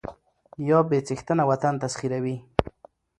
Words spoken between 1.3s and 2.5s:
وطن تسخيروي